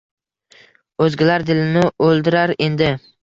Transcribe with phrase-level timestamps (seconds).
[1.07, 2.91] Oʻzgalar dilini oʻldirar endi.